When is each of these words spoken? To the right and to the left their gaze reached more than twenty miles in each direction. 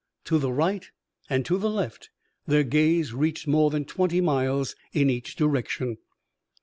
To 0.23 0.39
the 0.39 0.51
right 0.51 0.89
and 1.29 1.45
to 1.45 1.59
the 1.59 1.69
left 1.69 2.09
their 2.47 2.63
gaze 2.63 3.13
reached 3.13 3.45
more 3.45 3.69
than 3.69 3.85
twenty 3.85 4.19
miles 4.19 4.75
in 4.93 5.11
each 5.11 5.35
direction. 5.35 5.99